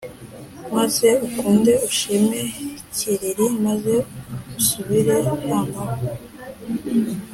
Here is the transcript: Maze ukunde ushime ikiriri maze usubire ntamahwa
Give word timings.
Maze 0.75 1.07
ukunde 1.27 1.73
ushime 1.89 2.39
ikiriri 2.79 3.45
maze 3.65 3.95
usubire 4.59 5.15
ntamahwa 5.41 5.83